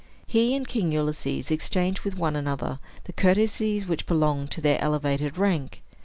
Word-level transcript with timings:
He 0.25 0.55
and 0.55 0.67
King 0.67 0.91
Ulysses 0.91 1.51
exchanged 1.51 1.99
with 1.99 2.17
one 2.17 2.35
another 2.35 2.79
the 3.03 3.13
courtesies 3.13 3.85
which 3.85 4.07
belong 4.07 4.47
to 4.47 4.59
their 4.59 4.81
elevated 4.81 5.37
rank. 5.37 5.83